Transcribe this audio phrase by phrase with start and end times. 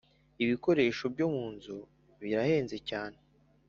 [0.43, 1.75] Ibikoresho byomunzu
[2.19, 3.17] birahenze cyane